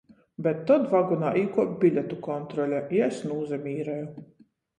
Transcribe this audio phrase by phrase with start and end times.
[0.45, 4.11] Bet tod vagonā īkuop biletu kontrole, i es nūsamīreju.